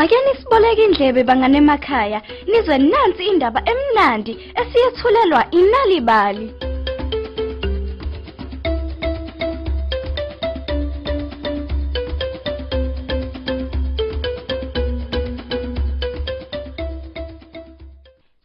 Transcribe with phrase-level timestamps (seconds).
[0.00, 2.22] ake nisiboleke indlebe bangane emakhaya.
[2.50, 6.69] Nizwe nansi indaba emnandi esiyethulelwa inalibali.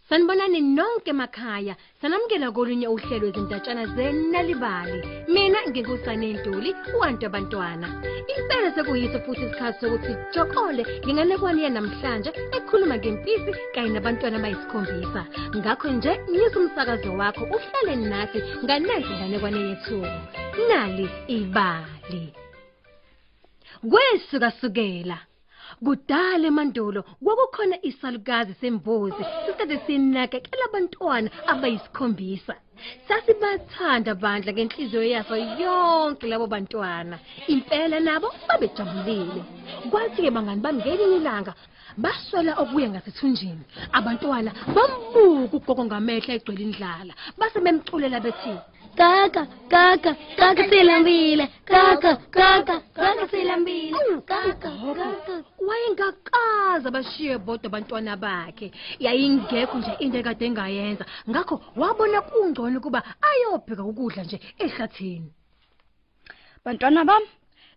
[0.09, 1.75] Sanibonani nonke emakhaya.
[2.01, 4.99] Sanamukela kolunye uhlelo izindatshana zenalibali.
[5.33, 7.87] Mina nginkusane Ntuli, uwantu abantwana.
[8.33, 15.21] Impela sekuyiso futhi isikhathi sokuthi jokole nginganekwane yanamhlanje ekhuluma ngempisi kanye nabantwana bayisikhombisa.
[15.57, 19.97] Ngakho nje nyisa umsakazo wakho uhlale nathi nganenze inganekwane yethu.
[20.69, 21.05] Nali
[21.37, 22.23] ibali.
[23.89, 25.17] Kwesuka sukela
[25.85, 32.55] Kudala emandulo kwakukhona isalukazi sembuzi sisikade sinakekela abantwana abayisikhombisa.
[33.07, 37.17] Sasibathanda bandla ngenhliziyo yaso yonke labo bantwana.
[37.53, 39.41] Impela nabo babejabulile.
[39.91, 41.53] Kwathi ke bangani bami ngelinye ilanga
[42.03, 43.63] baswela okuya ngasethunjini.
[43.97, 47.13] Abantwana bambuka ugogo ngamehla egcwele indlala.
[47.39, 48.55] Base bemculela bethi
[48.95, 51.49] Kaka, kaka, kaka silambile.
[51.65, 53.91] Kaka, kaka, kaka silambile.
[53.91, 54.54] Kaka, kaka.
[56.05, 63.83] Wayengakaza bashiye bodwa abantwana bakhe yayingekho nje into ekade engayenza ngakho wabona kungcono kuba ayobheka
[63.83, 65.31] ukudla nje ehlathini
[66.63, 67.27] Bantwana bami,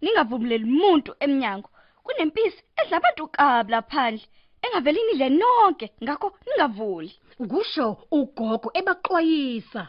[0.01, 1.69] ningavumuleli umuntu eminyango.
[2.05, 4.25] Kunempisi edla abantu kabi laphandle.
[4.65, 7.13] Engaveli nidle nonke, ngakho ningavuli.
[7.51, 9.83] kusho ugogo ebaxwayisa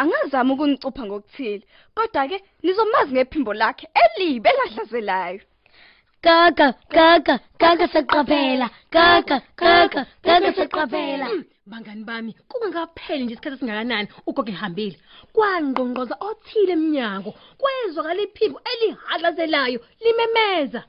[0.00, 5.40] Angazama ukunicupha ngokuthile, kodwa ke nizomazi ngephimbo lakhe elibe elahlaselayo.
[6.22, 8.68] Kaka, kaka, kaka saqaphela.
[8.90, 11.26] Kaka, kaka, kaka saqaphela.
[11.28, 14.96] Mm, bangani bami kungakapheli nje isikhathi esingakanani ugogo ehambile
[15.34, 20.82] kwangqongqoza othile eminyango kwezwakala iphimbo elihadlazelayo limemeza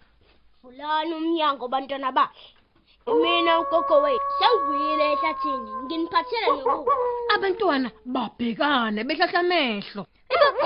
[0.64, 2.61] Vulani umnyango bantwana bahle.
[3.08, 6.94] Mina ugogo wethu sengivuyile ehlathini nginiphathele nokuba.
[7.34, 10.04] abantwana babhekana behlahla amehlo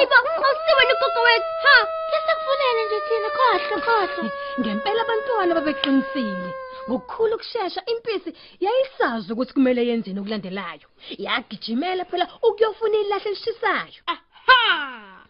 [0.02, 1.52] iba awusibona ugogo wethu.
[1.64, 1.76] Ha,
[2.10, 4.30] kesekufunele nje thina khohle khohle.
[4.60, 6.50] ngempela abantwana babeqinisile
[6.88, 8.30] ngokukhulu ukushesha impisi
[8.64, 10.88] yayisazi ukuthi kumele yenzeni okulandelayo
[11.26, 15.24] yagijimela phela ukuyofuna ilahle elishisayo Aha!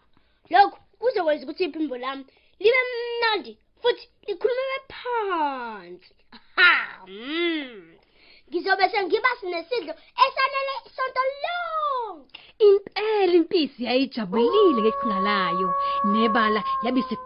[0.50, 2.26] Lokhu kuzokwenza ukuthi iphimbo lami
[2.60, 3.52] libe mnandi
[3.82, 6.12] futhi likhulume phansi.
[7.08, 7.96] Mm.
[8.50, 9.94] Ngizobe sengiba sinesidlo
[10.26, 12.40] esanele isonto lonke.
[12.60, 15.70] impela impisi yayijabulile ngeqhinga layo
[16.12, 17.18] nebala ilahle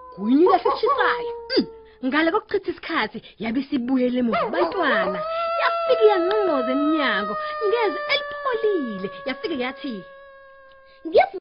[0.56, 1.66] elishisayo Mm,
[2.07, 5.19] ngale kokuchitha isikhathi yabe sibuyele emuva abantwana
[5.62, 7.34] yafika yanqonqoza eminyango
[7.68, 9.07] ngeze elipholile.
[9.28, 10.03] Yafike yathi